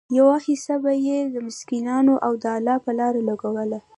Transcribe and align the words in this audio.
يوه 0.17 0.35
حيصه 0.45 0.75
به 0.83 0.91
ئي 1.05 1.17
د 1.33 1.35
مسکينانو 1.47 2.13
او 2.25 2.31
د 2.43 2.45
الله 2.55 2.75
په 2.85 2.91
لاره 2.99 3.19
لګوله 3.29 3.79